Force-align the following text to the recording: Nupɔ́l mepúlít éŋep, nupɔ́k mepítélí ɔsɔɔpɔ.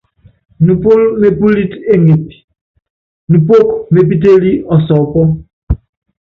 Nupɔ́l 0.65 1.01
mepúlít 1.21 1.71
éŋep, 1.93 2.25
nupɔ́k 3.31 3.67
mepítélí 3.93 4.51
ɔsɔɔpɔ. 4.73 5.21